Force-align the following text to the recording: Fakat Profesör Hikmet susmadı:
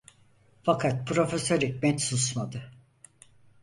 Fakat 0.63 1.07
Profesör 1.07 1.61
Hikmet 1.61 2.01
susmadı: 2.01 2.71